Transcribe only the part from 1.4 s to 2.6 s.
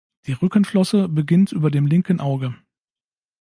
über dem linken Auge.